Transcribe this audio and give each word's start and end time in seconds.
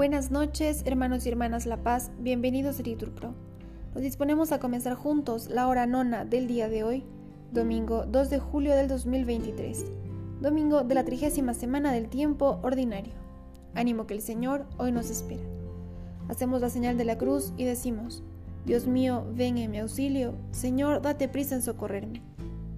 Buenas 0.00 0.30
noches, 0.30 0.80
hermanos 0.86 1.26
y 1.26 1.28
hermanas 1.28 1.66
La 1.66 1.82
Paz, 1.82 2.10
bienvenidos 2.18 2.80
a 2.80 2.82
Liturpro. 2.82 3.34
Nos 3.92 4.02
disponemos 4.02 4.50
a 4.50 4.58
comenzar 4.58 4.94
juntos 4.94 5.50
la 5.50 5.68
hora 5.68 5.86
nona 5.86 6.24
del 6.24 6.46
día 6.46 6.70
de 6.70 6.84
hoy, 6.84 7.04
domingo 7.52 8.06
2 8.06 8.30
de 8.30 8.38
julio 8.38 8.74
del 8.74 8.88
2023, 8.88 9.84
domingo 10.40 10.84
de 10.84 10.94
la 10.94 11.04
trigésima 11.04 11.52
semana 11.52 11.92
del 11.92 12.08
tiempo 12.08 12.60
ordinario. 12.62 13.12
Ánimo 13.74 14.06
que 14.06 14.14
el 14.14 14.22
Señor 14.22 14.64
hoy 14.78 14.90
nos 14.90 15.10
espera. 15.10 15.42
Hacemos 16.28 16.62
la 16.62 16.70
señal 16.70 16.96
de 16.96 17.04
la 17.04 17.18
cruz 17.18 17.52
y 17.58 17.64
decimos, 17.64 18.22
Dios 18.64 18.86
mío, 18.86 19.26
ven 19.34 19.58
en 19.58 19.70
mi 19.70 19.80
auxilio, 19.80 20.32
Señor, 20.50 21.02
date 21.02 21.28
prisa 21.28 21.56
en 21.56 21.62
socorrerme. 21.62 22.22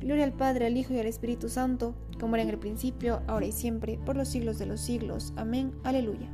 Gloria 0.00 0.24
al 0.24 0.32
Padre, 0.32 0.66
al 0.66 0.76
Hijo 0.76 0.92
y 0.92 0.98
al 0.98 1.06
Espíritu 1.06 1.48
Santo, 1.48 1.94
como 2.18 2.34
era 2.34 2.42
en 2.42 2.50
el 2.50 2.58
principio, 2.58 3.22
ahora 3.28 3.46
y 3.46 3.52
siempre, 3.52 4.00
por 4.04 4.16
los 4.16 4.26
siglos 4.26 4.58
de 4.58 4.66
los 4.66 4.80
siglos. 4.80 5.32
Amén. 5.36 5.70
Aleluya. 5.84 6.28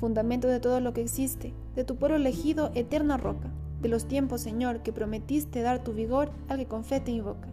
Fundamento 0.00 0.48
de 0.48 0.60
todo 0.60 0.80
lo 0.80 0.94
que 0.94 1.02
existe, 1.02 1.52
de 1.74 1.84
tu 1.84 1.96
pueblo 1.96 2.16
elegido, 2.16 2.70
eterna 2.74 3.18
roca, 3.18 3.50
de 3.82 3.90
los 3.90 4.08
tiempos, 4.08 4.40
Señor, 4.40 4.80
que 4.80 4.94
prometiste 4.94 5.60
dar 5.60 5.84
tu 5.84 5.92
vigor 5.92 6.30
al 6.48 6.56
que 6.56 6.64
con 6.64 6.84
fe 6.84 7.00
te 7.00 7.10
invoca. 7.10 7.48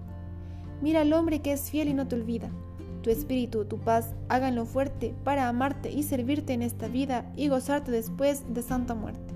Mira 0.82 1.02
al 1.02 1.12
hombre 1.12 1.42
que 1.42 1.52
es 1.52 1.70
fiel 1.70 1.90
y 1.90 1.94
no 1.94 2.08
te 2.08 2.16
olvida. 2.16 2.50
Tu 3.02 3.10
espíritu, 3.10 3.66
tu 3.66 3.80
paz, 3.80 4.16
háganlo 4.30 4.66
fuerte 4.66 5.14
para 5.26 5.50
amarte 5.50 5.92
y 5.92 6.04
servirte 6.04 6.54
en 6.54 6.62
esta 6.62 6.88
vida 6.88 7.30
y 7.36 7.50
gozarte 7.50 7.92
después 7.92 8.46
de 8.48 8.62
santa 8.62 8.96
muerte. 8.96 9.34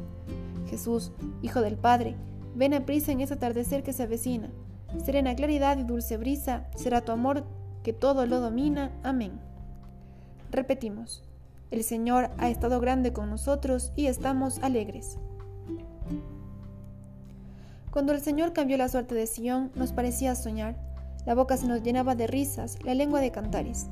Jesús, 0.69 1.11
Hijo 1.41 1.59
del 1.59 1.75
Padre, 1.75 2.15
ven 2.55 2.73
a 2.73 2.85
prisa 2.85 3.11
en 3.11 3.19
ese 3.19 3.33
atardecer 3.33 3.83
que 3.83 3.91
se 3.91 4.03
avecina. 4.03 4.51
Serena 5.03 5.35
claridad 5.35 5.77
y 5.77 5.83
dulce 5.83 6.15
brisa 6.15 6.69
será 6.77 7.01
tu 7.01 7.11
amor 7.11 7.43
que 7.83 7.91
todo 7.91 8.25
lo 8.25 8.39
domina. 8.39 8.93
Amén. 9.03 9.33
Repetimos, 10.49 11.25
el 11.71 11.83
Señor 11.85 12.29
ha 12.37 12.49
estado 12.49 12.79
grande 12.81 13.13
con 13.13 13.29
nosotros 13.29 13.93
y 13.95 14.07
estamos 14.07 14.59
alegres. 14.59 15.17
Cuando 17.91 18.13
el 18.13 18.21
Señor 18.21 18.53
cambió 18.53 18.77
la 18.77 18.89
suerte 18.89 19.15
de 19.15 19.25
Sión, 19.25 19.71
nos 19.75 19.93
parecía 19.93 20.35
soñar. 20.35 20.77
La 21.25 21.33
boca 21.33 21.57
se 21.57 21.67
nos 21.67 21.81
llenaba 21.81 22.15
de 22.15 22.27
risas, 22.27 22.77
la 22.83 22.93
lengua 22.93 23.21
de 23.21 23.31
cantares. 23.31 23.89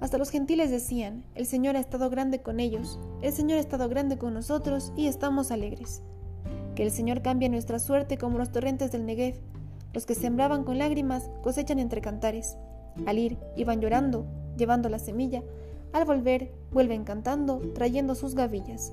Hasta 0.00 0.18
los 0.18 0.30
gentiles 0.30 0.70
decían, 0.70 1.24
el 1.34 1.46
Señor 1.46 1.76
ha 1.76 1.80
estado 1.80 2.10
grande 2.10 2.40
con 2.40 2.58
ellos, 2.58 2.98
el 3.22 3.32
Señor 3.32 3.58
ha 3.58 3.60
estado 3.60 3.88
grande 3.88 4.18
con 4.18 4.34
nosotros 4.34 4.92
y 4.96 5.06
estamos 5.06 5.50
alegres. 5.50 6.02
Que 6.74 6.82
el 6.82 6.90
Señor 6.90 7.22
cambie 7.22 7.48
nuestra 7.48 7.78
suerte 7.78 8.18
como 8.18 8.38
los 8.38 8.50
torrentes 8.50 8.90
del 8.92 9.04
Negev. 9.04 9.40
Los 9.92 10.06
que 10.06 10.14
sembraban 10.14 10.64
con 10.64 10.78
lágrimas 10.78 11.28
cosechan 11.42 11.78
entre 11.78 12.00
cantares. 12.00 12.56
Al 13.06 13.18
ir, 13.18 13.36
iban 13.56 13.80
llorando, 13.80 14.24
llevando 14.56 14.88
la 14.88 14.98
semilla. 14.98 15.42
Al 15.92 16.04
volver, 16.04 16.52
vuelven 16.70 17.04
cantando, 17.04 17.60
trayendo 17.74 18.14
sus 18.14 18.34
gavillas. 18.34 18.92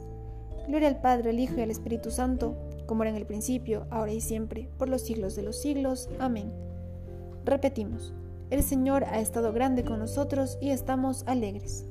Gloria 0.67 0.87
al 0.87 0.99
Padre, 0.99 1.29
al 1.29 1.39
Hijo 1.39 1.55
y 1.57 1.61
al 1.61 1.71
Espíritu 1.71 2.11
Santo, 2.11 2.57
como 2.87 3.03
era 3.03 3.11
en 3.11 3.17
el 3.17 3.25
principio, 3.25 3.85
ahora 3.89 4.13
y 4.13 4.21
siempre, 4.21 4.69
por 4.77 4.89
los 4.89 5.01
siglos 5.01 5.35
de 5.35 5.43
los 5.43 5.61
siglos. 5.61 6.09
Amén. 6.19 6.51
Repetimos, 7.45 8.13
el 8.49 8.63
Señor 8.63 9.03
ha 9.03 9.19
estado 9.19 9.53
grande 9.53 9.83
con 9.83 9.99
nosotros 9.99 10.57
y 10.59 10.71
estamos 10.71 11.23
alegres. 11.27 11.85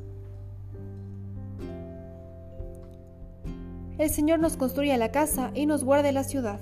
El 3.98 4.10
Señor 4.10 4.40
nos 4.40 4.56
construye 4.56 4.96
la 4.98 5.10
casa 5.10 5.52
y 5.54 5.64
nos 5.66 5.82
guarde 5.82 6.12
la 6.12 6.24
ciudad. 6.24 6.60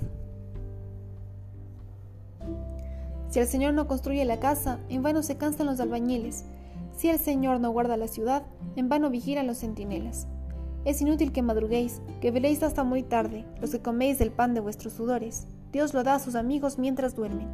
Si 3.29 3.39
el 3.39 3.47
Señor 3.47 3.73
no 3.73 3.87
construye 3.87 4.23
la 4.23 4.39
casa, 4.39 4.79
en 4.87 5.03
vano 5.03 5.21
se 5.21 5.35
cansan 5.35 5.65
los 5.65 5.81
albañiles. 5.81 6.45
Si 6.95 7.09
el 7.09 7.19
Señor 7.19 7.59
no 7.59 7.71
guarda 7.71 7.97
la 7.97 8.07
ciudad, 8.07 8.43
en 8.75 8.87
vano 8.87 9.09
vigilan 9.09 9.47
los 9.47 9.59
centinelas. 9.59 10.27
Es 10.85 11.01
inútil 11.01 11.31
que 11.31 11.41
madruguéis, 11.41 12.01
que 12.21 12.31
veléis 12.31 12.63
hasta 12.63 12.83
muy 12.83 13.03
tarde, 13.03 13.45
los 13.59 13.71
que 13.71 13.81
coméis 13.81 14.19
del 14.19 14.31
pan 14.31 14.53
de 14.53 14.61
vuestros 14.61 14.93
sudores. 14.93 15.47
Dios 15.71 15.93
lo 15.93 16.03
da 16.03 16.15
a 16.15 16.19
sus 16.19 16.35
amigos 16.35 16.77
mientras 16.77 17.15
duermen. 17.15 17.49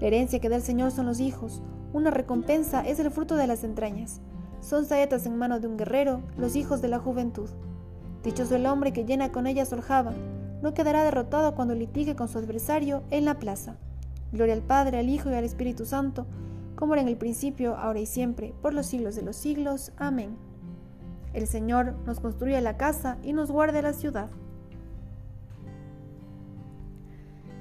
La 0.00 0.08
herencia 0.08 0.40
que 0.40 0.48
da 0.48 0.56
el 0.56 0.62
Señor 0.62 0.90
son 0.90 1.06
los 1.06 1.20
hijos, 1.20 1.62
una 1.92 2.10
recompensa 2.10 2.80
es 2.80 2.98
el 2.98 3.10
fruto 3.10 3.36
de 3.36 3.46
las 3.46 3.62
entrañas. 3.62 4.20
Son 4.60 4.84
saetas 4.84 5.26
en 5.26 5.36
mano 5.36 5.60
de 5.60 5.68
un 5.68 5.76
guerrero, 5.76 6.22
los 6.36 6.56
hijos 6.56 6.82
de 6.82 6.88
la 6.88 6.98
juventud. 6.98 7.48
Dichoso 8.24 8.56
el 8.56 8.66
hombre 8.66 8.92
que 8.92 9.04
llena 9.04 9.30
con 9.30 9.46
ellas 9.46 9.68
soljaba, 9.68 10.12
no 10.60 10.74
quedará 10.74 11.04
derrotado 11.04 11.54
cuando 11.54 11.74
litigue 11.74 12.16
con 12.16 12.28
su 12.28 12.38
adversario 12.38 13.04
en 13.10 13.24
la 13.24 13.38
plaza. 13.38 13.76
Gloria 14.32 14.54
al 14.54 14.62
Padre, 14.62 14.98
al 14.98 15.08
Hijo 15.08 15.30
y 15.30 15.34
al 15.34 15.44
Espíritu 15.44 15.84
Santo, 15.84 16.26
como 16.76 16.94
era 16.94 17.02
en 17.02 17.08
el 17.08 17.16
principio, 17.16 17.76
ahora 17.76 17.98
y 17.98 18.06
siempre, 18.06 18.54
por 18.62 18.72
los 18.72 18.86
siglos 18.86 19.16
de 19.16 19.22
los 19.22 19.36
siglos. 19.36 19.92
Amén. 19.96 20.36
El 21.32 21.46
Señor 21.46 21.96
nos 22.06 22.20
construye 22.20 22.60
la 22.60 22.76
casa 22.76 23.18
y 23.22 23.32
nos 23.32 23.50
guarde 23.50 23.82
la 23.82 23.92
ciudad. 23.92 24.30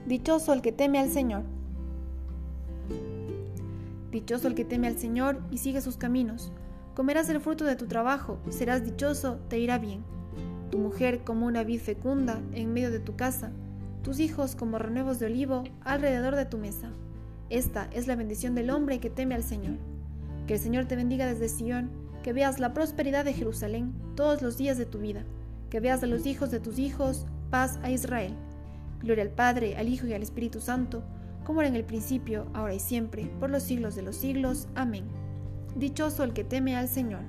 Dichoso 0.05 0.53
el 0.53 0.61
que 0.61 0.71
teme 0.71 0.99
al 0.99 1.09
Señor. 1.09 1.43
Dichoso 4.11 4.47
el 4.47 4.55
que 4.55 4.65
teme 4.65 4.87
al 4.87 4.97
Señor 4.99 5.41
y 5.49 5.57
sigue 5.57 5.81
sus 5.81 5.97
caminos. 5.97 6.51
Comerás 6.93 7.27
el 7.29 7.41
fruto 7.41 7.65
de 7.65 7.75
tu 7.75 7.87
trabajo, 7.87 8.37
serás 8.49 8.85
dichoso, 8.85 9.39
te 9.49 9.57
irá 9.57 9.79
bien. 9.79 10.05
Tu 10.69 10.77
mujer 10.77 11.23
como 11.23 11.47
una 11.47 11.63
vid 11.63 11.81
fecunda 11.81 12.39
en 12.53 12.71
medio 12.71 12.91
de 12.91 12.99
tu 12.99 13.15
casa 13.15 13.51
tus 14.05 14.19
hijos 14.19 14.55
como 14.55 14.77
renuevos 14.77 15.17
de 15.17 15.25
olivo 15.25 15.63
alrededor 15.81 16.35
de 16.35 16.45
tu 16.45 16.59
mesa. 16.59 16.91
Esta 17.49 17.87
es 17.91 18.07
la 18.07 18.15
bendición 18.15 18.55
del 18.55 18.71
hombre 18.71 18.99
que 18.99 19.09
teme 19.09 19.35
al 19.35 19.43
Señor. 19.43 19.77
Que 20.47 20.55
el 20.55 20.59
Señor 20.59 20.85
te 20.85 20.95
bendiga 20.95 21.27
desde 21.27 21.47
Sion, 21.47 21.91
que 22.23 22.33
veas 22.33 22.59
la 22.59 22.73
prosperidad 22.73 23.23
de 23.23 23.33
Jerusalén 23.33 23.93
todos 24.15 24.41
los 24.41 24.57
días 24.57 24.77
de 24.77 24.85
tu 24.85 24.99
vida, 24.99 25.23
que 25.69 25.79
veas 25.79 26.01
a 26.01 26.07
los 26.07 26.25
hijos 26.25 26.49
de 26.49 26.59
tus 26.59 26.79
hijos, 26.79 27.27
paz 27.51 27.79
a 27.83 27.91
Israel. 27.91 28.33
Gloria 29.01 29.23
al 29.23 29.29
Padre, 29.29 29.77
al 29.77 29.89
Hijo 29.89 30.07
y 30.07 30.13
al 30.13 30.23
Espíritu 30.23 30.59
Santo, 30.59 31.03
como 31.43 31.61
era 31.61 31.69
en 31.69 31.75
el 31.75 31.83
principio, 31.83 32.47
ahora 32.53 32.73
y 32.73 32.79
siempre, 32.79 33.29
por 33.39 33.51
los 33.51 33.61
siglos 33.61 33.95
de 33.95 34.01
los 34.01 34.15
siglos. 34.15 34.67
Amén. 34.73 35.05
Dichoso 35.75 36.23
el 36.23 36.33
que 36.33 36.43
teme 36.43 36.75
al 36.75 36.87
Señor. 36.87 37.21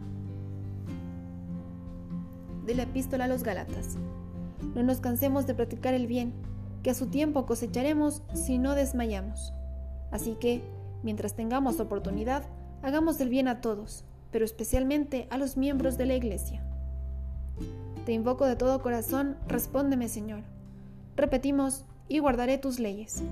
De 2.64 2.74
la 2.74 2.84
epístola 2.84 3.24
a 3.24 3.28
los 3.28 3.42
Galatas. 3.42 3.98
No 4.74 4.82
nos 4.82 5.00
cansemos 5.00 5.46
de 5.46 5.54
practicar 5.54 5.92
el 5.92 6.06
bien 6.06 6.32
que 6.82 6.90
a 6.90 6.94
su 6.94 7.08
tiempo 7.08 7.44
cosecharemos 7.44 8.22
si 8.32 8.56
no 8.56 8.74
desmayamos. 8.74 9.52
Así 10.10 10.36
que, 10.40 10.62
mientras 11.02 11.34
tengamos 11.34 11.80
oportunidad, 11.80 12.44
hagamos 12.82 13.20
el 13.20 13.28
bien 13.28 13.48
a 13.48 13.60
todos, 13.60 14.04
pero 14.30 14.44
especialmente 14.44 15.26
a 15.30 15.38
los 15.38 15.56
miembros 15.56 15.96
de 15.98 16.06
la 16.06 16.14
Iglesia. 16.14 16.62
Te 18.04 18.12
invoco 18.12 18.46
de 18.46 18.56
todo 18.56 18.82
corazón, 18.82 19.36
respóndeme 19.48 20.08
Señor. 20.08 20.42
Repetimos, 21.16 21.84
y 22.08 22.18
guardaré 22.18 22.58
tus 22.58 22.78
leyes. 22.78 23.22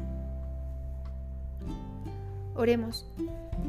Oremos. 2.56 3.06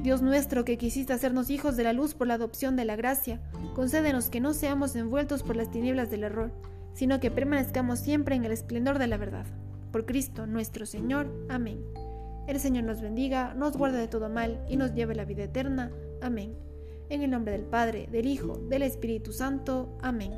Dios 0.02 0.22
nuestro, 0.22 0.66
que 0.66 0.78
quisiste 0.78 1.14
hacernos 1.14 1.50
hijos 1.50 1.76
de 1.76 1.84
la 1.84 1.94
luz 1.94 2.14
por 2.14 2.28
la 2.28 2.36
adopción 2.36 2.76
de 2.76 2.86
la 2.86 2.96
gracia, 2.96 3.40
concédenos 3.76 4.30
que 4.30 4.42
no 4.42 4.54
seamos 4.54 4.96
envueltos 4.96 5.44
por 5.44 5.56
las 5.56 5.72
tinieblas 5.72 6.10
del 6.10 6.24
error, 6.24 6.52
sino 6.94 7.20
que 7.20 7.32
permanezcamos 7.32 8.00
siempre 8.00 8.36
en 8.36 8.46
el 8.46 8.52
esplendor 8.52 9.00
de 9.00 9.08
la 9.08 9.18
verdad 9.18 9.46
por 9.96 10.06
Cristo 10.06 10.46
nuestro 10.46 10.86
Señor. 10.86 11.32
Amén. 11.48 11.80
El 12.48 12.60
Señor 12.60 12.84
nos 12.84 13.02
bendiga, 13.02 13.54
nos 13.56 13.76
guarde 13.76 13.98
de 13.98 14.08
todo 14.08 14.30
mal 14.30 14.64
y 14.70 14.78
nos 14.78 14.94
lleve 14.94 15.16
la 15.16 15.26
vida 15.26 15.44
eterna. 15.44 15.92
Amén. 16.22 16.56
En 17.10 17.22
el 17.22 17.32
nombre 17.32 17.54
del 17.54 17.66
Padre, 17.66 18.08
del 18.12 18.28
Hijo, 18.28 18.58
del 18.70 18.84
Espíritu 18.84 19.32
Santo. 19.32 19.98
Amén. 20.02 20.34